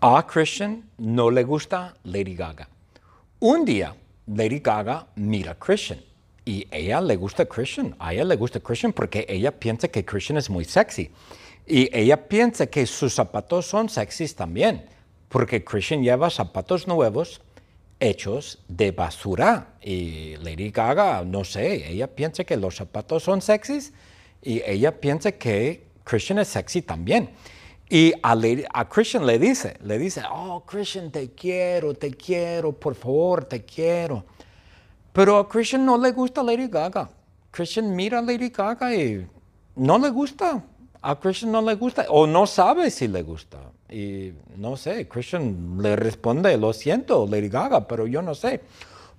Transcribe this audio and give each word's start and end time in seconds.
A 0.00 0.24
Christian 0.24 0.84
no 0.98 1.28
le 1.28 1.42
gusta 1.42 1.92
Lady 2.04 2.36
Gaga. 2.36 2.68
Un 3.40 3.64
día, 3.64 3.96
Lady 4.28 4.60
Gaga 4.60 5.08
mira 5.16 5.50
a 5.50 5.54
Christian 5.58 5.98
y 6.44 6.68
ella 6.70 7.00
le 7.00 7.16
gusta 7.16 7.46
Christian. 7.46 7.96
A 7.98 8.14
ella 8.14 8.22
le 8.22 8.36
gusta 8.36 8.60
Christian 8.60 8.92
porque 8.92 9.26
ella 9.28 9.50
piensa 9.50 9.88
que 9.88 10.04
Christian 10.04 10.38
es 10.38 10.48
muy 10.48 10.64
sexy. 10.64 11.10
Y 11.66 11.90
ella 11.92 12.28
piensa 12.28 12.66
que 12.66 12.86
sus 12.86 13.12
zapatos 13.12 13.66
son 13.66 13.88
sexys 13.88 14.36
también, 14.36 14.86
porque 15.28 15.64
Christian 15.64 16.04
lleva 16.04 16.30
zapatos 16.30 16.86
nuevos 16.86 17.40
hechos 17.98 18.60
de 18.68 18.92
basura. 18.92 19.74
Y 19.82 20.36
Lady 20.36 20.70
Gaga, 20.70 21.24
no 21.24 21.42
sé, 21.42 21.90
ella 21.90 22.06
piensa 22.06 22.44
que 22.44 22.56
los 22.56 22.76
zapatos 22.76 23.24
son 23.24 23.42
sexys 23.42 23.92
y 24.42 24.62
ella 24.64 25.00
piensa 25.00 25.32
que 25.32 25.88
Christian 26.04 26.38
es 26.38 26.46
sexy 26.46 26.82
también. 26.82 27.30
Y 27.90 28.12
a, 28.22 28.88
Christian 28.88 29.24
le 29.26 29.38
dice, 29.38 29.78
le 29.82 29.98
dice, 29.98 30.22
oh 30.30 30.62
Christian, 30.66 31.10
te 31.10 31.30
quiero, 31.30 31.94
te 31.94 32.10
quiero, 32.10 32.72
por 32.72 32.94
favor, 32.94 33.44
te 33.46 33.64
quiero. 33.64 34.24
Pero 35.12 35.38
a 35.38 35.48
Christian 35.48 35.86
no 35.86 35.96
le 35.96 36.12
gusta 36.12 36.42
Lady 36.42 36.68
Gaga. 36.68 37.08
Christian 37.50 37.96
mira 37.96 38.18
a 38.18 38.22
Lady 38.22 38.50
Gaga 38.50 38.94
y 38.94 39.26
no 39.76 39.98
le 39.98 40.10
gusta. 40.10 40.62
A 41.00 41.18
Christian 41.18 41.50
no 41.50 41.62
le 41.62 41.76
gusta 41.76 42.04
o 42.10 42.26
no 42.26 42.46
sabe 42.46 42.90
si 42.90 43.08
le 43.08 43.22
gusta. 43.22 43.58
Y 43.88 44.32
no 44.56 44.76
sé, 44.76 45.08
Christian 45.08 45.78
le 45.80 45.96
responde, 45.96 46.56
lo 46.58 46.74
siento, 46.74 47.26
Lady 47.26 47.48
Gaga, 47.48 47.88
pero 47.88 48.06
yo 48.06 48.20
no 48.20 48.34
sé. 48.34 48.60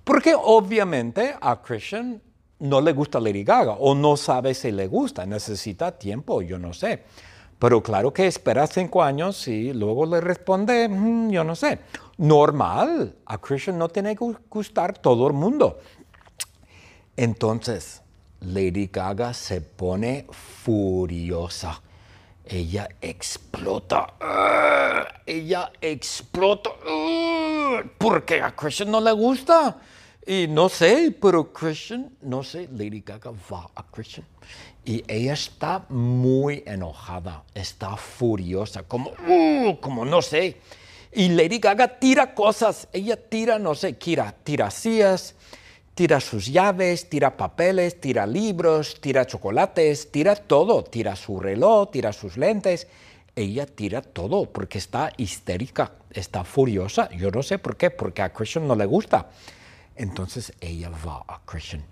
Porque 0.04 0.32
obviamente 0.34 1.34
a 1.40 1.60
Christian 1.60 2.22
no 2.60 2.80
le 2.80 2.92
gusta 2.92 3.18
Lady 3.18 3.42
Gaga 3.42 3.72
o 3.72 3.96
no 3.96 4.16
sabe 4.16 4.54
si 4.54 4.70
le 4.70 4.86
gusta, 4.86 5.26
necesita 5.26 5.90
tiempo, 5.98 6.40
yo 6.40 6.56
no 6.56 6.72
sé. 6.72 7.02
Pero 7.60 7.82
claro 7.82 8.10
que 8.10 8.26
espera 8.26 8.66
cinco 8.66 9.02
años 9.02 9.46
y 9.46 9.74
luego 9.74 10.06
le 10.06 10.22
responde, 10.22 10.88
mm, 10.88 11.28
yo 11.28 11.44
no 11.44 11.54
sé. 11.54 11.78
Normal, 12.16 13.16
a 13.26 13.36
Christian 13.36 13.76
no 13.76 13.90
tiene 13.90 14.16
que 14.16 14.24
gustar 14.48 14.96
todo 14.96 15.26
el 15.26 15.34
mundo. 15.34 15.78
Entonces, 17.18 18.00
Lady 18.40 18.88
Gaga 18.90 19.34
se 19.34 19.60
pone 19.60 20.26
furiosa. 20.30 21.82
Ella 22.46 22.88
explota. 23.02 24.14
¡ah! 24.18 25.06
ella 25.26 25.70
explota. 25.82 26.70
¡ah! 26.88 27.82
porque 27.98 28.40
a 28.40 28.56
Christian 28.56 28.90
no 28.90 29.02
le 29.02 29.12
gusta. 29.12 29.76
Y 30.26 30.46
no 30.48 30.68
sé, 30.68 31.16
pero 31.20 31.52
Christian, 31.52 32.10
no 32.20 32.42
sé, 32.42 32.68
Lady 32.72 33.00
Gaga 33.00 33.32
va 33.50 33.70
a 33.74 33.82
Christian. 33.90 34.26
Y 34.84 35.02
ella 35.08 35.32
está 35.32 35.86
muy 35.88 36.62
enojada, 36.66 37.42
está 37.54 37.96
furiosa, 37.96 38.82
como, 38.82 39.10
uh, 39.10 39.80
como 39.80 40.04
no 40.04 40.20
sé. 40.20 40.58
Y 41.12 41.30
Lady 41.30 41.58
Gaga 41.58 41.98
tira 41.98 42.34
cosas, 42.34 42.86
ella 42.92 43.16
tira, 43.16 43.58
no 43.58 43.74
sé, 43.74 43.94
tira, 43.94 44.34
tira 44.44 44.70
sillas, 44.70 45.34
tira 45.94 46.20
sus 46.20 46.46
llaves, 46.46 47.08
tira 47.08 47.36
papeles, 47.36 48.00
tira 48.00 48.26
libros, 48.26 49.00
tira 49.00 49.26
chocolates, 49.26 50.12
tira 50.12 50.36
todo, 50.36 50.84
tira 50.84 51.16
su 51.16 51.40
reloj, 51.40 51.90
tira 51.90 52.12
sus 52.12 52.36
lentes. 52.36 52.86
Ella 53.34 53.66
tira 53.66 54.02
todo 54.02 54.46
porque 54.46 54.78
está 54.78 55.12
histérica, 55.16 55.92
está 56.10 56.44
furiosa. 56.44 57.10
Yo 57.10 57.30
no 57.30 57.42
sé 57.42 57.58
por 57.58 57.76
qué, 57.76 57.90
porque 57.90 58.22
a 58.22 58.32
Christian 58.32 58.68
no 58.68 58.76
le 58.76 58.86
gusta. 58.86 59.30
Entonces 60.00 60.54
ella 60.62 60.88
va 61.06 61.22
a 61.28 61.42
Christian 61.44 61.84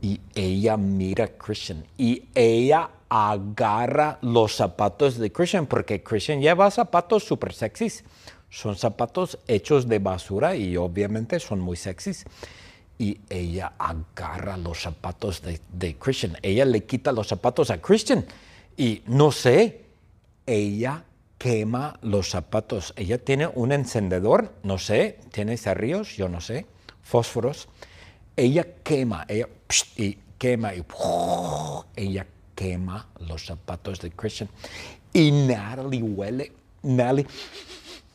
y 0.00 0.18
ella 0.34 0.78
mira 0.78 1.26
a 1.26 1.28
Christian 1.28 1.84
y 1.98 2.24
ella 2.34 2.88
agarra 3.10 4.18
los 4.22 4.56
zapatos 4.56 5.18
de 5.18 5.30
Christian 5.30 5.66
porque 5.66 6.02
Christian 6.02 6.40
lleva 6.40 6.70
zapatos 6.70 7.24
súper 7.24 7.52
sexys. 7.52 8.02
Son 8.48 8.76
zapatos 8.76 9.38
hechos 9.46 9.86
de 9.86 9.98
basura 9.98 10.56
y 10.56 10.78
obviamente 10.78 11.38
son 11.38 11.60
muy 11.60 11.76
sexys. 11.76 12.24
Y 12.96 13.20
ella 13.28 13.74
agarra 13.78 14.56
los 14.56 14.80
zapatos 14.80 15.42
de, 15.42 15.60
de 15.70 15.96
Christian. 15.96 16.38
Ella 16.40 16.64
le 16.64 16.84
quita 16.84 17.12
los 17.12 17.28
zapatos 17.28 17.70
a 17.70 17.78
Christian 17.82 18.24
y 18.74 19.02
no 19.04 19.32
sé, 19.32 19.82
ella 20.46 21.04
quema 21.36 21.98
los 22.00 22.30
zapatos. 22.30 22.94
Ella 22.96 23.18
tiene 23.18 23.48
un 23.48 23.72
encendedor, 23.72 24.50
no 24.62 24.78
sé, 24.78 25.18
tiene 25.30 25.58
cerrillos, 25.58 26.16
yo 26.16 26.30
no 26.30 26.40
sé 26.40 26.64
fósforos, 27.02 27.68
ella 28.36 28.66
quema, 28.82 29.24
ella 29.28 29.48
y 29.96 30.18
quema 30.38 30.74
y 30.74 30.82
ella 31.96 32.26
quema 32.54 33.06
los 33.18 33.46
zapatos 33.46 34.00
de 34.00 34.10
Christian. 34.10 34.48
Y 35.12 35.30
Natalie 35.30 36.02
huele, 36.02 36.52
Natalie, 36.82 37.26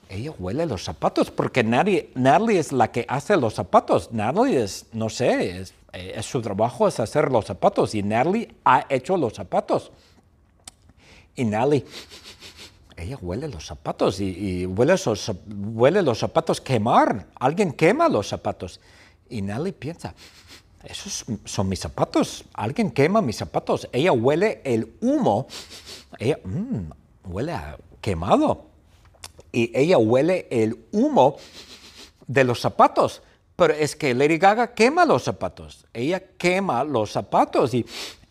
ella 0.09 0.31
huele 0.39 0.65
los 0.65 0.83
zapatos 0.83 1.29
porque 1.29 1.63
Natalie, 1.63 2.09
Natalie 2.15 2.59
es 2.59 2.71
la 2.71 2.91
que 2.91 3.05
hace 3.07 3.37
los 3.37 3.53
zapatos. 3.53 4.11
Natalie 4.11 4.63
es, 4.63 4.85
no 4.93 5.09
sé, 5.09 5.59
es, 5.59 5.73
es 5.93 6.25
su 6.25 6.41
trabajo 6.41 6.87
es 6.87 6.99
hacer 6.99 7.31
los 7.31 7.45
zapatos 7.45 7.95
y 7.95 8.03
Natalie 8.03 8.49
ha 8.63 8.85
hecho 8.89 9.17
los 9.17 9.33
zapatos. 9.33 9.91
Y 11.35 11.45
Natalie 11.45 11.85
ella 12.97 13.17
huele 13.21 13.47
los 13.47 13.65
zapatos 13.65 14.19
y, 14.19 14.65
huele, 14.65 14.95
huele, 15.73 16.01
los 16.01 16.19
zapatos 16.19 16.61
quemar. 16.61 17.27
Alguien 17.35 17.73
quema 17.73 18.07
los 18.07 18.29
zapatos. 18.29 18.79
Y 19.29 19.41
Nelly 19.41 19.71
piensa, 19.71 20.13
esos 20.83 21.25
son 21.43 21.67
mis 21.67 21.79
zapatos. 21.79 22.45
Alguien 22.53 22.91
quema 22.91 23.21
mis 23.21 23.37
zapatos. 23.37 23.89
Ella 23.91 24.11
huele 24.11 24.61
el 24.63 24.93
humo. 25.01 25.47
Ella 26.17 26.39
mm, 26.43 26.91
huele 27.25 27.53
quemado. 28.01 28.67
Y 29.51 29.71
ella 29.77 29.97
huele 29.97 30.47
el 30.49 30.85
humo 30.91 31.37
de 32.27 32.43
los 32.43 32.61
zapatos. 32.61 33.23
Pero 33.55 33.73
es 33.73 33.95
que 33.95 34.13
Lady 34.13 34.37
Gaga 34.37 34.73
quema 34.73 35.05
los 35.05 35.23
zapatos. 35.23 35.85
Ella 35.93 36.21
quema 36.37 36.83
los 36.83 37.11
zapatos. 37.11 37.73
Y 37.73 37.85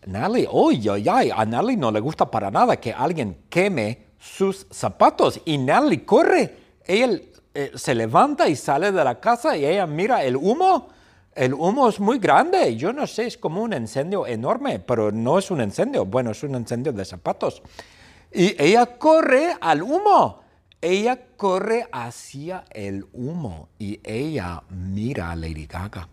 Nelly, 0.07 0.47
oye, 0.49 0.89
oh, 0.89 1.33
a 1.35 1.45
Nelly 1.45 1.77
no 1.77 1.91
le 1.91 1.99
gusta 1.99 2.29
para 2.29 2.49
nada 2.49 2.77
que 2.77 2.93
alguien 2.93 3.37
queme 3.49 4.04
sus 4.25 4.65
zapatos 4.71 5.39
y 5.45 5.57
Natalie 5.57 6.03
corre. 6.03 6.57
Ella 6.83 7.19
eh, 7.53 7.71
se 7.75 7.93
levanta 7.93 8.49
y 8.49 8.55
sale 8.55 8.91
de 8.91 9.03
la 9.03 9.19
casa 9.19 9.55
y 9.55 9.65
ella 9.65 9.85
mira 9.85 10.23
el 10.23 10.35
humo. 10.35 10.89
El 11.33 11.53
humo 11.53 11.89
es 11.89 11.99
muy 11.99 12.17
grande. 12.17 12.75
Yo 12.75 12.91
no 12.91 13.05
sé, 13.05 13.27
es 13.27 13.37
como 13.37 13.61
un 13.61 13.73
incendio 13.73 14.25
enorme, 14.25 14.79
pero 14.79 15.11
no 15.11 15.37
es 15.37 15.51
un 15.51 15.61
incendio. 15.61 16.05
Bueno, 16.05 16.31
es 16.31 16.43
un 16.43 16.55
incendio 16.55 16.91
de 16.91 17.05
zapatos. 17.05 17.61
Y 18.31 18.61
ella 18.61 18.97
corre 18.97 19.55
al 19.59 19.83
humo. 19.83 20.41
Ella 20.81 21.19
corre 21.37 21.87
hacia 21.91 22.65
el 22.71 23.05
humo 23.13 23.69
y 23.79 23.99
ella 24.03 24.63
mira 24.69 25.31
a 25.31 25.35
Lady 25.35 25.65
Gaga. 25.65 26.07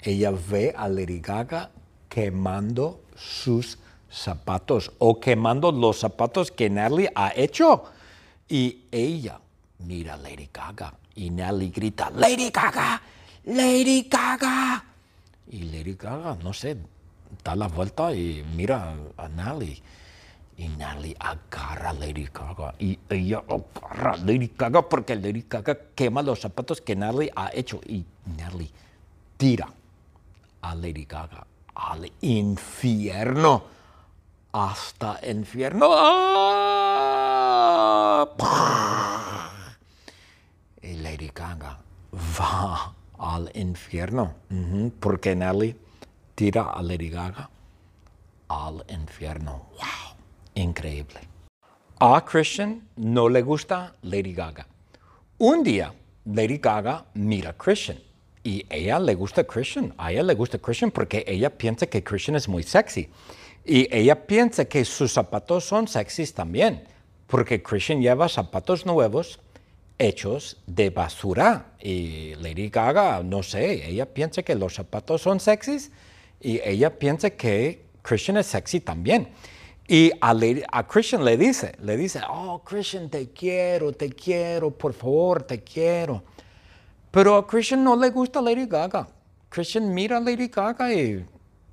Ella 0.00 0.32
ve 0.32 0.74
a 0.76 0.88
Lady 0.88 1.20
Gaga 1.20 1.70
quemando 2.08 3.02
sus 3.14 3.78
zapatos 4.16 4.90
o 4.98 5.20
quemando 5.20 5.70
los 5.70 6.00
zapatos 6.00 6.50
que 6.50 6.70
Natalie 6.70 7.12
ha 7.14 7.32
hecho. 7.36 7.84
Y 8.48 8.84
ella 8.90 9.38
mira 9.80 10.14
a 10.14 10.16
Lady 10.16 10.48
Gaga 10.52 10.94
y 11.14 11.30
Natalie 11.30 11.70
grita, 11.70 12.10
Lady 12.10 12.50
Gaga, 12.50 13.00
Lady 13.44 14.08
Gaga. 14.08 14.84
Y 15.48 15.62
Lady 15.64 15.94
Gaga, 15.94 16.36
no 16.42 16.52
sé, 16.52 16.76
da 17.44 17.54
la 17.54 17.68
vuelta 17.68 18.14
y 18.14 18.44
mira 18.54 18.94
a 19.16 19.28
Natalie. 19.28 19.82
Y 20.58 20.68
Natalie 20.68 21.14
agarra 21.20 21.90
a 21.90 21.92
Lady 21.92 22.28
Gaga. 22.32 22.74
Y 22.78 22.98
ella 23.10 23.42
agarra 23.46 24.12
a 24.12 24.16
Lady 24.16 24.50
Gaga 24.56 24.88
porque 24.88 25.14
Lady 25.14 25.44
Gaga 25.48 25.76
quema 25.94 26.22
los 26.22 26.40
zapatos 26.40 26.80
que 26.80 26.96
Natalie 26.96 27.30
ha 27.36 27.50
hecho. 27.52 27.80
Y 27.86 28.04
Natalie 28.36 28.70
tira 29.36 29.68
a 30.62 30.74
Lady 30.74 31.04
Gaga 31.04 31.46
al 31.74 32.10
infierno 32.22 33.75
hasta 34.56 35.20
infierno. 35.22 35.86
Y 40.80 40.94
Lady 40.94 41.30
Gaga 41.34 41.78
va 42.40 42.94
al 43.18 43.50
infierno. 43.54 44.34
Porque 44.98 45.36
Nelly 45.36 45.76
tira 46.34 46.70
a 46.70 46.82
Lady 46.82 47.10
Gaga 47.10 47.50
al 48.48 48.82
infierno. 48.88 49.66
¡Wow! 49.72 50.16
Increíble. 50.54 51.20
A 52.00 52.24
Christian 52.24 52.88
no 52.96 53.28
le 53.28 53.42
gusta 53.42 53.94
Lady 54.02 54.32
Gaga. 54.32 54.66
Un 55.38 55.62
día, 55.62 55.92
Lady 56.24 56.56
Gaga 56.56 57.04
mira 57.12 57.50
a 57.50 57.52
Christian 57.52 57.98
y 58.42 58.64
ella 58.70 58.98
le 59.00 59.14
gusta 59.16 59.44
Christian. 59.44 59.92
A 59.98 60.12
ella 60.12 60.22
le 60.22 60.34
gusta 60.34 60.58
Christian 60.58 60.90
porque 60.90 61.24
ella 61.26 61.50
piensa 61.50 61.86
que 61.86 62.02
Christian 62.02 62.36
es 62.36 62.48
muy 62.48 62.62
sexy. 62.62 63.10
Y 63.66 63.88
ella 63.90 64.26
piensa 64.26 64.64
que 64.66 64.84
sus 64.84 65.12
zapatos 65.12 65.64
son 65.64 65.88
sexys 65.88 66.32
también, 66.32 66.84
porque 67.26 67.60
Christian 67.60 68.00
lleva 68.00 68.28
zapatos 68.28 68.86
nuevos 68.86 69.40
hechos 69.98 70.58
de 70.68 70.90
basura. 70.90 71.72
Y 71.80 72.36
Lady 72.36 72.68
Gaga, 72.68 73.24
no 73.24 73.42
sé, 73.42 73.88
ella 73.88 74.06
piensa 74.06 74.44
que 74.44 74.54
los 74.54 74.74
zapatos 74.74 75.22
son 75.22 75.40
sexys 75.40 75.90
y 76.40 76.60
ella 76.62 76.96
piensa 76.96 77.30
que 77.30 77.86
Christian 78.02 78.36
es 78.36 78.46
sexy 78.46 78.78
también. 78.78 79.30
Y 79.88 80.12
a, 80.20 80.32
a, 80.70 80.86
Christian 80.86 81.24
le 81.24 81.36
dice, 81.36 81.74
le 81.82 81.96
dice, 81.96 82.20
oh 82.28 82.62
Christian, 82.64 83.10
te 83.10 83.30
quiero, 83.30 83.92
te 83.92 84.10
quiero, 84.10 84.70
por 84.70 84.92
favor, 84.92 85.42
te 85.42 85.62
quiero. 85.62 86.22
Pero 87.10 87.36
a 87.36 87.46
Christian 87.46 87.82
no 87.82 87.96
le 87.96 88.10
gusta 88.10 88.40
Lady 88.40 88.66
Gaga. 88.66 89.08
Christian 89.48 89.92
mira 89.92 90.18
a 90.18 90.20
Lady 90.20 90.46
Gaga 90.48 90.92
y 90.92 91.24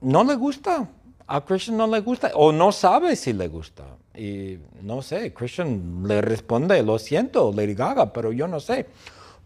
no 0.01 0.23
le 0.23 0.35
gusta. 0.35 0.87
A 1.27 1.41
Christian 1.41 1.77
no 1.77 1.87
le 1.87 2.01
gusta 2.01 2.31
o 2.35 2.51
no 2.51 2.71
sabe 2.71 3.15
si 3.15 3.33
le 3.33 3.47
gusta. 3.47 3.83
Y 4.15 4.59
no 4.81 5.01
sé, 5.01 5.33
Christian 5.33 6.03
le 6.05 6.21
responde, 6.21 6.81
lo 6.83 6.99
siento, 6.99 7.51
Lady 7.51 7.73
Gaga, 7.73 8.11
pero 8.13 8.31
yo 8.31 8.47
no 8.47 8.59
sé. 8.59 8.85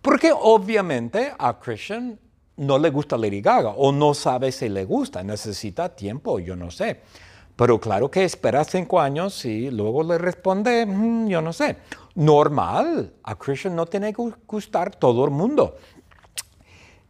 Porque 0.02 0.32
obviamente 0.34 1.34
a 1.38 1.60
Christian 1.60 2.20
no 2.58 2.78
le 2.78 2.90
gusta 2.90 3.18
Lady 3.18 3.42
Gaga 3.42 3.70
o 3.70 3.92
no 3.92 4.14
sabe 4.14 4.52
si 4.52 4.68
le 4.70 4.86
gusta, 4.86 5.24
necesita 5.24 5.96
tiempo, 5.96 6.40
yo 6.40 6.56
no 6.56 6.72
sé. 6.72 7.02
Pero 7.56 7.80
claro 7.80 8.12
que 8.12 8.24
espera 8.24 8.64
cinco 8.64 9.00
años 9.00 9.44
y 9.46 9.72
luego 9.72 10.04
le 10.04 10.18
responde, 10.18 10.86
mm, 10.86 11.28
yo 11.28 11.42
no 11.42 11.52
sé. 11.54 11.78
Normal, 12.16 13.14
a 13.24 13.36
Christian 13.36 13.76
no 13.76 13.86
tiene 13.88 14.14
que 14.14 14.32
gustar 14.46 14.96
todo 14.96 15.26
el 15.26 15.32
mundo. 15.32 15.76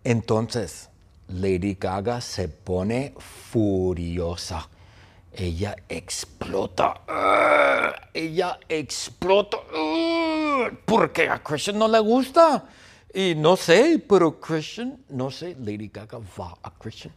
Entonces, 0.03 0.89
Lady 1.29 1.75
Gaga 1.79 2.21
se 2.21 2.47
pone 2.47 3.13
furiosa. 3.18 4.68
Ella 5.33 5.75
explota. 5.88 7.01
ella 8.13 8.59
explota. 8.68 9.57
porque 10.85 11.29
a 11.29 11.44
Christian 11.44 11.77
no 11.77 11.88
le 11.88 12.00
gusta. 12.00 12.65
Y 13.13 13.35
no 13.35 13.56
sé, 13.56 14.03
pero 14.07 14.39
Christian, 14.39 14.97
no 15.09 15.31
sé, 15.31 15.56
Lady 15.59 15.89
Gaga 15.89 16.19
va 16.39 16.53
a 16.62 16.71
Christian. 16.71 17.13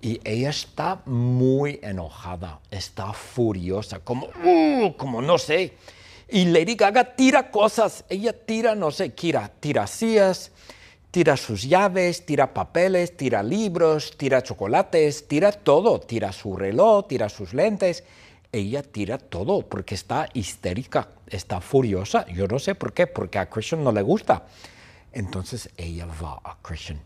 Y 0.00 0.20
ella 0.24 0.50
está 0.50 1.02
muy 1.04 1.78
enojada, 1.82 2.60
está 2.70 3.12
furiosa, 3.12 3.98
como, 4.00 4.26
uh, 4.26 4.96
como 4.96 5.22
no 5.22 5.38
sé. 5.38 5.74
Y 6.28 6.46
Lady 6.46 6.74
Gaga 6.74 7.16
tira 7.16 7.50
cosas, 7.50 8.04
ella 8.08 8.32
tira, 8.32 8.74
no 8.74 8.90
sé, 8.90 9.10
tira, 9.10 9.50
tira 9.60 9.86
sillas, 9.86 10.50
tira 11.16 11.38
sus 11.38 11.62
llaves, 11.62 12.26
tira 12.26 12.52
papeles, 12.52 13.16
tira 13.16 13.42
libros, 13.42 14.18
tira 14.18 14.42
chocolates, 14.42 15.26
tira 15.26 15.50
todo, 15.50 15.98
tira 15.98 16.30
su 16.30 16.58
reloj, 16.58 17.06
tira 17.08 17.30
sus 17.30 17.54
lentes. 17.54 18.04
Ella 18.52 18.82
tira 18.82 19.16
todo 19.16 19.62
porque 19.62 19.94
está 19.94 20.28
histérica, 20.34 21.08
está 21.26 21.62
furiosa. 21.62 22.26
Yo 22.26 22.46
no 22.46 22.58
sé 22.58 22.74
por 22.74 22.92
qué, 22.92 23.06
porque 23.06 23.38
a 23.38 23.48
Christian 23.48 23.82
no 23.82 23.92
le 23.92 24.02
gusta. 24.02 24.44
Entonces 25.10 25.70
ella 25.78 26.06
va 26.22 26.38
a 26.44 26.58
Christian 26.60 27.00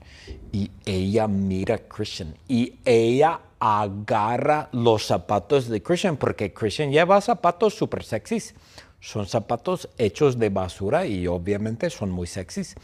y 0.50 0.68
ella 0.84 1.28
mira 1.28 1.76
a 1.76 1.78
Christian 1.78 2.34
y 2.48 2.80
ella 2.84 3.38
agarra 3.60 4.70
los 4.72 5.06
zapatos 5.06 5.68
de 5.68 5.84
Christian 5.84 6.16
porque 6.16 6.52
Christian 6.52 6.90
lleva 6.90 7.20
zapatos 7.20 7.76
súper 7.76 8.02
sexys. 8.02 8.56
Son 8.98 9.28
zapatos 9.28 9.88
hechos 9.98 10.36
de 10.36 10.48
basura 10.48 11.06
y 11.06 11.28
obviamente 11.28 11.90
son 11.90 12.10
muy 12.10 12.26
sexys. 12.26 12.74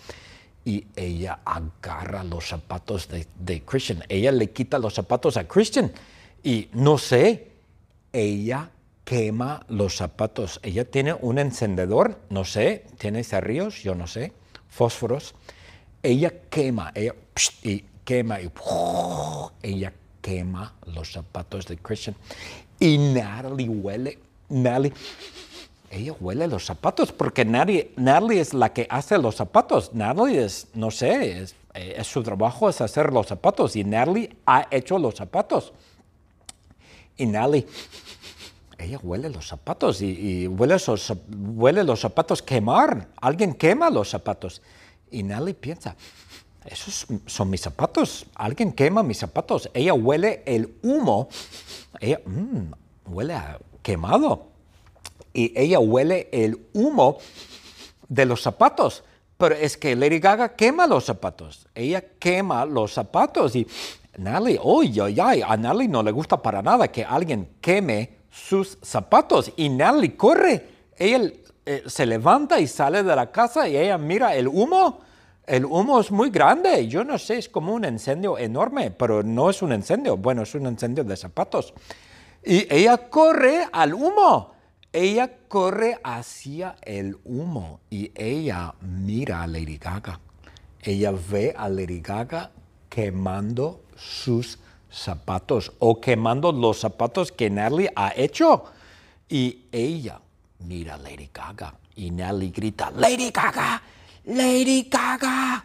Y 0.66 0.86
ella 0.96 1.38
agarra 1.46 2.22
los 2.22 2.48
zapatos 2.48 3.08
de, 3.08 3.62
Christian. 3.62 4.04
Ella 4.08 4.32
le 4.32 4.50
quita 4.50 4.78
los 4.78 4.92
zapatos 4.92 5.38
a 5.38 5.48
Christian 5.48 5.90
y 6.42 6.68
no 6.74 6.98
sé, 6.98 7.52
ella 8.12 8.68
quema 9.04 9.64
los 9.68 9.96
zapatos. 9.96 10.60
Ella 10.62 10.84
tiene 10.84 11.14
un 11.14 11.38
encendedor, 11.38 12.18
no 12.28 12.44
sé, 12.44 12.84
tiene 12.98 13.24
cerrillos, 13.24 13.82
yo 13.82 13.94
no 13.94 14.06
sé 14.06 14.32
fósforos, 14.76 15.34
ella 16.02 16.30
quema, 16.50 16.92
ella 16.94 17.14
y 17.62 17.82
quema 18.04 18.40
y 18.42 18.50
ella 19.62 19.92
quema 20.20 20.74
los 20.84 21.12
zapatos 21.12 21.66
de 21.66 21.78
Christian. 21.78 22.14
Y 22.78 22.98
Natalie 22.98 23.68
huele, 23.70 24.18
Natalie, 24.50 24.92
ella 25.90 26.14
huele 26.20 26.46
los 26.48 26.66
zapatos 26.66 27.12
porque 27.12 27.44
Natalie, 27.44 27.92
Natalie 27.96 28.40
es 28.40 28.54
la 28.54 28.72
que 28.72 28.86
hace 28.90 29.18
los 29.18 29.36
zapatos. 29.36 29.94
Natalie 29.94 30.44
es, 30.44 30.68
no 30.74 30.90
sé, 30.90 31.42
es, 31.42 31.54
es 31.74 32.06
su 32.06 32.22
trabajo 32.22 32.68
es 32.68 32.80
hacer 32.80 33.12
los 33.12 33.26
zapatos 33.26 33.76
y 33.76 33.84
Natalie 33.84 34.36
ha 34.46 34.66
hecho 34.70 34.98
los 34.98 35.14
zapatos. 35.14 35.72
Y 37.16 37.26
Natalie 37.26 37.66
ella 38.78 38.98
huele 39.02 39.30
los 39.30 39.48
zapatos 39.48 40.02
y, 40.02 40.46
huele, 40.46 40.76
huele, 41.54 41.84
los 41.84 42.00
zapatos 42.00 42.42
quemar. 42.42 43.08
Alguien 43.20 43.54
quema 43.54 43.90
los 43.90 44.10
zapatos. 44.10 44.60
Y 45.10 45.22
Nelly 45.22 45.54
piensa, 45.54 45.96
esos 46.64 47.06
son 47.26 47.50
mis 47.50 47.62
zapatos. 47.62 48.26
Alguien 48.34 48.72
quema 48.72 49.02
mis 49.02 49.18
zapatos. 49.18 49.70
Ella 49.72 49.94
huele 49.94 50.42
el 50.44 50.74
humo. 50.82 51.28
Ella 52.00 52.20
mm, 52.24 52.72
huele 53.06 53.34
quemado. 53.82 54.48
Y 55.36 55.52
ella 55.54 55.78
huele 55.80 56.30
el 56.32 56.58
humo 56.72 57.18
de 58.08 58.24
los 58.24 58.40
zapatos. 58.40 59.04
Pero 59.36 59.54
es 59.54 59.76
que 59.76 59.94
Lady 59.94 60.18
Gaga 60.18 60.56
quema 60.56 60.86
los 60.86 61.04
zapatos. 61.04 61.68
Ella 61.74 62.02
quema 62.18 62.64
los 62.64 62.94
zapatos. 62.94 63.54
Y 63.54 63.66
Nelly, 64.16 64.58
oye, 64.62 65.02
oye, 65.02 65.44
a 65.46 65.54
Nelly 65.58 65.88
no 65.88 66.02
le 66.02 66.10
gusta 66.10 66.40
para 66.40 66.62
nada 66.62 66.88
que 66.88 67.04
alguien 67.04 67.56
queme 67.60 68.16
sus 68.30 68.78
zapatos 68.80 69.52
y 69.56 69.68
Natalie 69.68 70.16
corre. 70.16 70.66
Ella 70.96 71.30
eh, 71.66 71.82
se 71.84 72.06
levanta 72.06 72.58
y 72.58 72.66
sale 72.66 73.02
de 73.02 73.14
la 73.14 73.30
casa 73.30 73.68
y 73.68 73.76
ella 73.76 73.98
mira 73.98 74.34
el 74.34 74.48
humo. 74.48 75.00
El 75.46 75.66
humo 75.66 76.00
es 76.00 76.10
muy 76.10 76.30
grande. 76.30 76.88
Yo 76.88 77.04
no 77.04 77.18
sé, 77.18 77.36
es 77.36 77.50
como 77.50 77.74
un 77.74 77.84
incendio 77.84 78.38
enorme, 78.38 78.90
pero 78.90 79.22
no 79.22 79.50
es 79.50 79.60
un 79.60 79.74
incendio. 79.74 80.16
Bueno, 80.16 80.44
es 80.44 80.54
un 80.54 80.66
incendio 80.66 81.04
de 81.04 81.14
zapatos. 81.14 81.74
Y 82.42 82.66
ella 82.74 82.96
corre 82.96 83.68
al 83.70 83.92
humo. 83.92 84.55
Ella 84.96 85.30
corre 85.48 86.00
hacia 86.02 86.76
el 86.80 87.18
humo 87.22 87.80
y 87.90 88.12
ella 88.14 88.72
mira 88.80 89.42
a 89.42 89.46
Lady 89.46 89.76
Gaga. 89.76 90.18
Ella 90.80 91.12
ve 91.12 91.54
a 91.54 91.68
Lady 91.68 92.00
Gaga 92.00 92.50
quemando 92.88 93.82
sus 93.94 94.58
zapatos 94.90 95.70
o 95.80 96.00
quemando 96.00 96.50
los 96.50 96.80
zapatos 96.80 97.30
que 97.30 97.50
Natalie 97.50 97.92
ha 97.94 98.14
hecho. 98.16 98.64
Y 99.28 99.66
ella 99.70 100.18
mira 100.60 100.94
a 100.94 100.96
Lady 100.96 101.28
Gaga 101.30 101.74
y 101.94 102.10
Natalie 102.10 102.48
grita, 102.48 102.90
Lady 102.90 103.30
Gaga, 103.30 103.82
Lady 104.24 104.88
Gaga. 104.90 105.62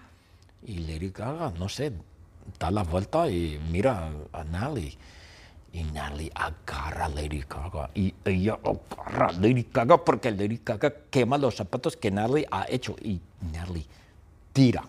Y 0.67 0.79
Lady 0.79 1.09
Gaga, 1.09 1.53
no 1.57 1.69
sé, 1.69 1.93
da 2.59 2.69
la 2.69 2.83
vuelta 2.83 3.29
y 3.29 3.57
mira 3.71 4.11
a 4.33 4.43
Natalie. 4.43 4.97
Y 5.73 5.83
Natalie 5.83 6.31
agarra 6.35 7.05
a 7.05 7.09
Lady 7.09 7.43
Gaga. 7.47 7.89
Y 7.93 8.13
ella 8.25 8.59
agarra 8.63 9.27
a 9.27 9.31
Lady 9.33 9.67
Gaga 9.71 10.03
porque 10.03 10.31
Lady 10.31 10.61
Gaga 10.63 10.93
quema 11.09 11.37
los 11.37 11.55
zapatos 11.55 11.95
que 11.95 12.11
Natalie 12.11 12.47
ha 12.51 12.65
hecho. 12.67 12.95
Y 13.01 13.21
Natalie 13.53 13.85
tira 14.53 14.83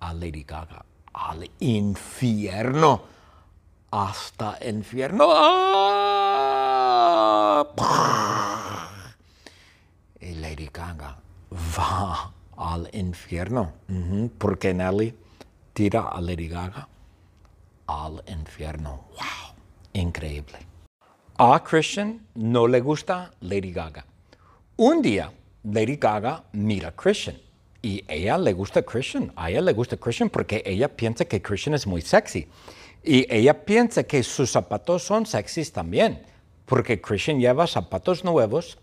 a 0.00 0.12
Lady 0.14 0.42
Gaga 0.42 0.84
al 1.12 1.48
infierno 1.60 3.02
hasta 3.90 4.58
infierno. 4.66 5.26
Y 10.20 10.34
Lady 10.34 10.68
Gaga 10.72 11.16
va 11.78 12.32
al 12.56 12.90
infierno. 12.92 13.72
Porque 14.38 14.74
Nelly 14.74 15.16
tira 15.72 16.08
a 16.08 16.20
Lady 16.20 16.48
Gaga 16.48 16.88
al 17.86 18.24
infierno. 18.26 19.04
¡Wow! 19.10 19.43
Increíble. 19.94 20.58
A 21.38 21.62
Christian 21.64 22.20
no 22.34 22.66
le 22.66 22.80
gusta 22.80 23.32
Lady 23.40 23.72
Gaga. 23.72 24.04
Un 24.76 25.02
día, 25.02 25.32
Lady 25.64 25.96
Gaga 25.96 26.44
mira 26.52 26.88
a 26.88 26.92
Christian 26.92 27.36
y 27.80 28.04
ella 28.08 28.36
le 28.38 28.52
gusta 28.52 28.82
Christian. 28.82 29.32
A 29.36 29.50
ella 29.50 29.60
le 29.60 29.72
gusta 29.72 29.96
Christian 29.96 30.30
porque 30.30 30.62
ella 30.64 30.88
piensa 30.88 31.24
que 31.24 31.40
Christian 31.40 31.74
es 31.74 31.86
muy 31.86 32.02
sexy. 32.02 32.46
Y 33.02 33.26
ella 33.28 33.64
piensa 33.64 34.02
que 34.04 34.22
sus 34.22 34.50
zapatos 34.50 35.02
son 35.02 35.26
sexys 35.26 35.72
también, 35.72 36.22
porque 36.64 37.00
Christian 37.00 37.38
lleva 37.38 37.66
zapatos 37.66 38.24
nuevos 38.24 38.78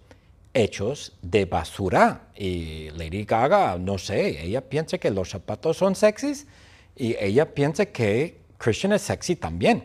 hechos 0.53 1.13
de 1.21 1.45
basura. 1.45 2.27
Y 2.35 2.89
Lady 2.91 3.25
Gaga, 3.25 3.77
no 3.77 3.97
sé, 3.97 4.45
ella 4.45 4.61
piensa 4.61 4.97
que 4.97 5.09
los 5.09 5.29
zapatos 5.29 5.77
son 5.77 5.95
sexys 5.95 6.47
y 6.95 7.15
ella 7.19 7.53
piensa 7.53 7.87
que 7.87 8.41
Christian 8.57 8.93
es 8.93 9.01
sexy 9.01 9.35
también. 9.35 9.83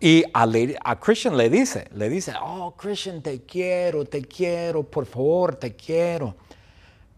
Y 0.00 0.24
a, 0.32 1.00
Christian 1.00 1.36
le 1.36 1.50
dice, 1.50 1.88
le 1.94 2.08
dice, 2.08 2.32
oh 2.40 2.74
Christian, 2.76 3.20
te 3.20 3.42
quiero, 3.42 4.04
te 4.04 4.22
quiero, 4.22 4.84
por 4.84 5.06
favor, 5.06 5.56
te 5.56 5.74
quiero. 5.74 6.36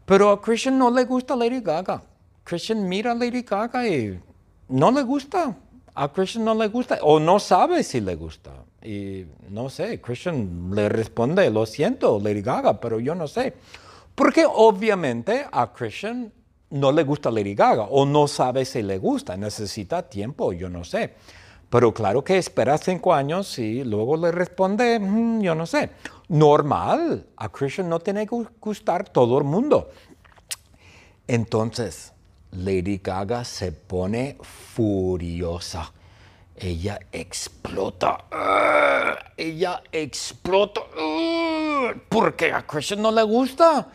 Pero 0.07 0.31
a 0.31 0.41
Christian 0.41 0.79
no 0.79 0.91
le 0.91 1.05
gusta 1.05 1.37
Lady 1.37 1.61
Gaga. 1.61 2.03
Christian 2.43 2.89
mira 2.89 3.13
a 3.13 3.15
Lady 3.15 3.43
Gaga 3.43 3.87
y 3.87 4.19
no 4.69 4.91
le 4.91 5.03
gusta 5.03 5.55
a 5.95 6.09
Christian 6.09 6.45
no 6.45 6.55
le 6.55 6.69
gusta 6.69 6.99
o 7.03 7.21
no 7.21 7.39
sabe 7.39 7.83
si 7.83 8.01
le 8.01 8.15
gusta. 8.17 8.51
Y 8.83 9.27
no 9.51 9.69
sé, 9.69 10.01
Christian 10.01 10.71
le 10.75 10.89
responde, 10.89 11.51
lo 11.51 11.67
siento, 11.67 12.19
Lady 12.19 12.41
Gaga, 12.41 12.81
pero 12.81 12.99
yo 12.99 13.15
no 13.15 13.29
sé. 13.29 13.55
Porque 14.15 14.47
obviamente 14.47 15.45
a 15.51 15.73
Christian 15.73 16.33
no 16.71 16.93
le 16.93 17.03
gusta 17.03 17.31
Lady 17.31 17.55
Gaga 17.55 17.83
o 17.83 18.07
no 18.07 18.27
sabe 18.27 18.65
si 18.65 18.83
le 18.83 18.99
gusta, 18.99 19.37
necesita 19.37 20.09
tiempo, 20.09 20.53
yo 20.53 20.71
no 20.71 20.85
sé. 20.85 21.15
Pero 21.71 21.95
claro 21.95 22.25
que 22.25 22.37
espera 22.37 22.77
cinco 22.79 23.15
años 23.15 23.59
y 23.59 23.85
luego 23.85 24.17
le 24.17 24.33
responde, 24.33 24.99
"Mm, 24.99 25.41
yo 25.41 25.55
no 25.55 25.67
sé. 25.67 25.91
Normal, 26.29 27.27
a 27.37 27.49
Christian 27.49 27.89
no 27.89 28.01
tiene 28.01 28.27
que 28.27 28.37
gustar 28.61 29.09
todo 29.09 29.39
el 29.39 29.45
mundo. 29.45 29.89
Entonces, 31.29 32.13
Lady 32.51 33.01
Gaga 33.03 33.45
se 33.45 33.71
pone 33.71 34.37
furiosa. 34.43 35.93
Ella 36.57 36.99
explota. 37.13 38.25
¡ah! 38.33 39.17
Ella 39.37 39.81
explota. 39.93 40.81
¡ah! 40.99 41.95
Porque 42.09 42.53
a 42.53 42.67
Christian 42.67 43.01
no 43.01 43.13
le 43.13 43.23
gusta. 43.23 43.87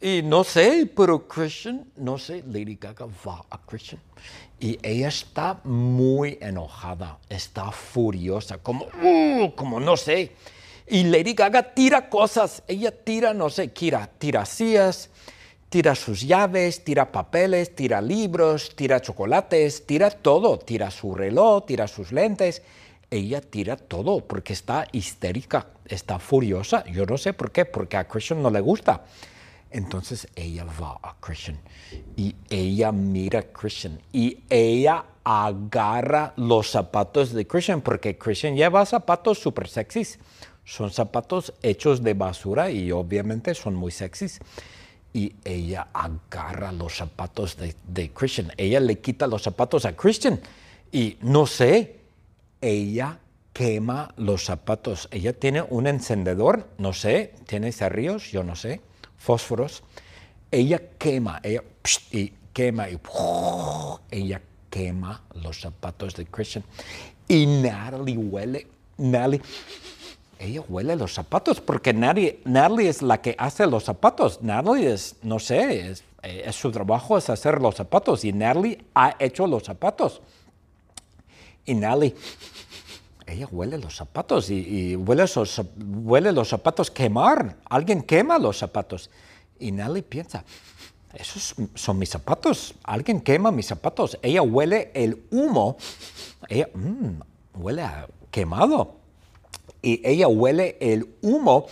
Y 0.00 0.22
no 0.22 0.44
sé, 0.44 0.90
pero 0.94 1.26
Christian, 1.26 1.86
no 1.96 2.18
sé, 2.18 2.42
Lady 2.46 2.76
Gaga 2.76 3.06
va 3.26 3.44
a 3.48 3.58
Christian. 3.58 4.00
Y 4.60 4.78
ella 4.82 5.08
está 5.08 5.60
muy 5.64 6.38
enojada, 6.40 7.18
está 7.28 7.70
furiosa, 7.70 8.58
como, 8.58 8.86
"Uh", 9.02 9.54
como 9.54 9.80
no 9.80 9.96
sé. 9.96 10.32
Y 10.86 11.04
Lady 11.04 11.32
Gaga 11.32 11.74
tira 11.74 12.10
cosas. 12.10 12.62
Ella 12.68 12.90
tira, 12.90 13.32
no 13.32 13.48
sé, 13.48 13.68
tira, 13.68 14.10
tira 14.18 14.44
sillas, 14.44 15.08
tira 15.70 15.94
sus 15.94 16.20
llaves, 16.22 16.84
tira 16.84 17.10
papeles, 17.10 17.74
tira 17.74 18.02
libros, 18.02 18.76
tira 18.76 19.00
chocolates, 19.00 19.86
tira 19.86 20.10
todo. 20.10 20.58
Tira 20.58 20.90
su 20.90 21.14
reloj, 21.14 21.64
tira 21.66 21.88
sus 21.88 22.12
lentes. 22.12 22.62
Ella 23.10 23.40
tira 23.40 23.76
todo 23.76 24.20
porque 24.20 24.52
está 24.52 24.86
histérica, 24.92 25.68
está 25.86 26.18
furiosa. 26.18 26.84
Yo 26.84 27.06
no 27.06 27.16
sé 27.16 27.32
por 27.32 27.50
qué, 27.50 27.64
porque 27.64 27.96
a 27.96 28.06
Christian 28.06 28.42
no 28.42 28.50
le 28.50 28.60
gusta. 28.60 29.04
Entonces 29.74 30.28
ella 30.36 30.64
va 30.80 31.00
a 31.02 31.16
Christian 31.18 31.58
y 32.16 32.36
ella 32.48 32.92
mira 32.92 33.40
a 33.40 33.42
Christian 33.42 34.00
y 34.12 34.38
ella 34.48 35.04
agarra 35.24 36.32
los 36.36 36.70
zapatos 36.70 37.32
de 37.32 37.44
Christian 37.44 37.80
porque 37.80 38.16
Christian 38.16 38.54
lleva 38.54 38.86
zapatos 38.86 39.40
súper 39.40 39.66
sexys. 39.66 40.20
Son 40.64 40.92
zapatos 40.92 41.52
hechos 41.60 42.04
de 42.04 42.14
basura 42.14 42.70
y 42.70 42.92
obviamente 42.92 43.52
son 43.52 43.74
muy 43.74 43.90
sexys. 43.90 44.38
Y 45.12 45.34
ella 45.44 45.88
agarra 45.92 46.70
los 46.70 46.96
zapatos 46.96 47.56
de, 47.56 47.74
de 47.88 48.12
Christian. 48.12 48.52
Ella 48.56 48.78
le 48.78 49.00
quita 49.00 49.26
los 49.26 49.42
zapatos 49.42 49.86
a 49.86 49.96
Christian 49.96 50.40
y 50.92 51.18
no 51.20 51.46
sé, 51.46 51.96
ella 52.60 53.18
quema 53.52 54.14
los 54.18 54.44
zapatos. 54.44 55.08
Ella 55.10 55.32
tiene 55.32 55.62
un 55.62 55.88
encendedor, 55.88 56.68
no 56.78 56.92
sé, 56.92 57.34
tiene 57.48 57.72
cerrillos, 57.72 58.30
yo 58.30 58.44
no 58.44 58.54
sé, 58.54 58.80
fósforos. 59.18 59.82
Ella 60.50 60.80
quema, 60.98 61.40
ella 61.42 61.62
psh, 61.82 62.14
y 62.14 62.32
quema 62.52 62.88
y 62.88 62.98
ella 64.10 64.40
quema 64.70 65.22
los 65.42 65.60
zapatos 65.60 66.14
de 66.14 66.26
Christian. 66.26 66.64
Y 67.28 67.46
Natalie 67.46 68.16
huele, 68.16 68.66
Natalie, 68.98 69.40
ella 70.38 70.62
huele 70.68 70.96
los 70.96 71.14
zapatos 71.14 71.60
porque 71.60 71.92
Natalie, 71.92 72.40
Natalie 72.44 72.88
es 72.88 73.02
la 73.02 73.20
que 73.20 73.34
hace 73.38 73.66
los 73.66 73.84
zapatos. 73.84 74.42
Natalie 74.42 74.92
es, 74.92 75.16
no 75.22 75.38
sé, 75.38 75.90
es, 75.90 76.04
eh, 76.22 76.50
su 76.52 76.70
trabajo 76.70 77.18
es 77.18 77.28
hacer 77.30 77.60
los 77.60 77.74
zapatos 77.74 78.24
y 78.24 78.32
Natalie 78.32 78.78
ha 78.94 79.16
hecho 79.18 79.46
los 79.46 79.64
zapatos. 79.64 80.20
Y 81.66 81.74
Natalie, 81.74 82.14
ella 83.26 83.48
huele 83.50 83.78
los 83.78 83.96
zapatos 83.96 84.50
y, 84.50 84.96
huele, 84.96 85.24
esos, 85.24 85.62
huele 85.76 86.32
los 86.32 86.48
zapatos 86.48 86.90
quemar. 86.90 87.56
Alguien 87.64 88.02
quema 88.02 88.38
los 88.38 88.58
zapatos. 88.58 89.10
Y 89.58 89.72
Nelly 89.72 90.02
piensa, 90.02 90.44
esos 91.14 91.54
son 91.74 91.98
mis 91.98 92.10
zapatos. 92.10 92.74
Alguien 92.82 93.20
quema 93.20 93.50
mis 93.50 93.66
zapatos. 93.66 94.18
Ella 94.22 94.42
huele 94.42 94.90
el 94.94 95.22
humo. 95.30 95.76
Ella 96.48 96.68
mm, 96.74 97.20
huele 97.60 97.84
quemado. 98.30 98.96
Y 99.80 100.06
ella 100.06 100.28
huele 100.28 100.76
el 100.80 101.14
humo 101.22 101.66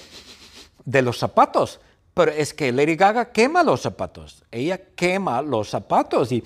de 0.84 1.02
los 1.02 1.18
zapatos. 1.18 1.80
Pero 2.14 2.30
es 2.30 2.54
que 2.54 2.72
Lady 2.72 2.96
Gaga 2.96 3.32
quema 3.32 3.62
los 3.62 3.82
zapatos. 3.82 4.44
Ella 4.50 4.78
quema 4.94 5.42
los 5.42 5.70
zapatos. 5.70 6.30
Y 6.32 6.42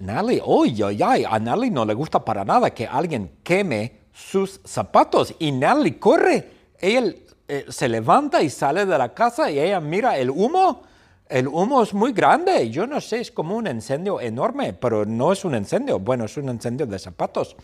Natalie, 0.00 0.40
oye, 0.44 0.84
oh, 0.84 1.08
ay, 1.08 1.24
a 1.28 1.38
Natalie 1.38 1.70
no 1.70 1.84
le 1.84 1.94
gusta 1.94 2.24
para 2.24 2.44
nada 2.44 2.70
que 2.70 2.86
alguien 2.86 3.30
queme 3.42 3.97
sus 4.18 4.60
zapatos. 4.64 5.34
Y 5.38 5.52
Natalie 5.52 5.98
corre. 5.98 6.50
Ella 6.78 7.14
eh, 7.46 7.66
se 7.68 7.88
levanta 7.88 8.42
y 8.42 8.50
sale 8.50 8.84
de 8.84 8.98
la 8.98 9.14
casa 9.14 9.50
y 9.50 9.58
ella 9.58 9.80
mira 9.80 10.18
el 10.18 10.30
humo. 10.30 10.82
El 11.28 11.46
humo 11.46 11.82
es 11.82 11.94
muy 11.94 12.12
grande. 12.12 12.70
Yo 12.70 12.86
no 12.86 13.00
sé, 13.00 13.20
es 13.20 13.30
como 13.30 13.56
un 13.56 13.66
incendio 13.66 14.20
enorme, 14.20 14.72
pero 14.72 15.04
no 15.04 15.32
es 15.32 15.44
un 15.44 15.54
incendio. 15.54 15.98
Bueno, 15.98 16.24
es 16.24 16.36
un 16.36 16.48
incendio 16.48 16.86
de 16.86 16.98
zapatos. 16.98 17.56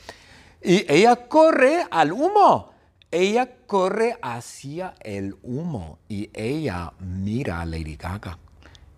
Y 0.62 0.90
ella 0.92 1.16
corre 1.16 1.84
al 1.90 2.12
humo. 2.12 2.72
Ella 3.10 3.48
corre 3.66 4.18
hacia 4.22 4.94
el 5.00 5.36
humo 5.42 5.98
y 6.08 6.30
ella 6.34 6.92
mira 6.98 7.60
a 7.60 7.64
Lady 7.64 7.96
Gaga. 7.96 8.38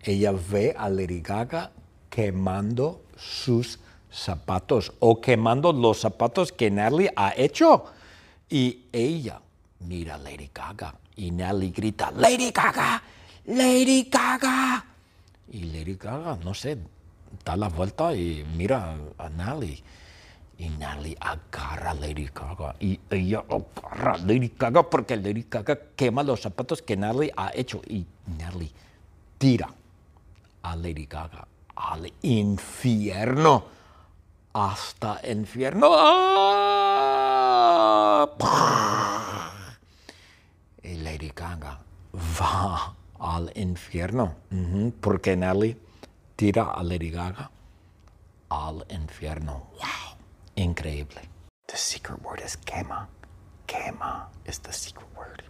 Ella 0.01 0.33
ve 0.33 0.75
a 0.77 0.89
Lady 0.89 1.21
Gaga 1.21 1.71
quemando 2.09 3.03
sus 3.15 3.79
zapatos 4.17 4.93
o 5.01 5.21
quemando 5.21 5.73
los 5.73 6.01
zapatos 6.01 6.53
que 6.53 6.71
Natalie 6.71 7.13
ha 7.15 7.35
hecho. 7.37 7.85
Y 8.49 8.87
ella 8.93 9.41
mira 9.81 10.15
a 10.15 10.19
Lady 10.19 10.51
Gaga 10.53 10.95
y 11.17 11.31
Natalie 11.31 11.71
grita, 11.71 12.11
Lady 12.11 12.51
Gaga, 12.51 13.03
Lady 13.47 14.09
Gaga. 14.11 14.85
Y 15.53 15.65
Lady 15.65 15.95
Gaga, 15.95 16.39
no 16.43 16.55
sé, 16.55 16.79
da 17.45 17.57
la 17.57 17.69
vuelta 17.69 18.15
y 18.15 18.45
mira 18.57 18.97
a 19.19 19.29
Natalie. 19.29 19.83
Y 20.59 20.71
Natalie 20.71 21.17
agarra 21.21 21.91
a 21.91 21.95
Lady 21.95 22.31
Gaga 22.35 22.75
y 22.81 22.99
ella 23.11 23.45
agarra 23.51 24.15
a 24.15 24.19
Lady 24.19 24.53
Gaga 24.59 24.89
porque 24.89 25.17
Lady 25.17 25.47
Gaga 25.51 25.79
quema 25.95 26.23
los 26.23 26.41
zapatos 26.41 26.81
que 26.81 26.97
Natalie 26.97 27.33
ha 27.37 27.51
hecho. 27.55 27.83
Y 27.87 28.07
Natalie 28.39 28.71
tira 29.37 29.69
a 30.63 30.77
Lady 30.77 31.05
Gaga 31.05 31.47
al 31.75 32.11
infierno. 32.23 33.77
Hasta 34.59 35.21
infierno. 35.23 35.93
¡Ah! 35.93 37.07
Y 40.83 40.95
Lady 40.95 41.31
Gaga 41.37 41.79
va 42.15 42.95
al 43.21 43.53
infierno. 43.55 44.37
Porque 45.03 45.37
Nelly 45.37 45.79
tira 46.37 46.71
a 46.71 46.83
Lady 46.83 47.11
Gaga 47.11 47.51
al 48.49 48.87
infierno. 48.89 49.69
¡Wow! 49.73 50.17
Increíble. 50.55 51.21
The 51.67 51.77
secret 51.77 52.23
word 52.25 52.41
is 52.43 52.57
quema. 52.57 53.09
Quema 53.67 54.31
is 54.47 54.59
the 54.61 54.73
secret 54.73 55.07
word. 55.15 55.43